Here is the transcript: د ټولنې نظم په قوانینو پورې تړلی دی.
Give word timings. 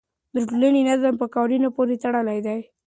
د 0.35 0.37
ټولنې 0.49 0.81
نظم 0.89 1.13
په 1.21 1.25
قوانینو 1.33 1.69
پورې 1.75 2.01
تړلی 2.03 2.39
دی. 2.47 2.59